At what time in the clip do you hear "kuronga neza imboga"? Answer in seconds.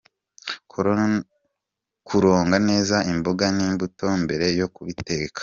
2.07-3.45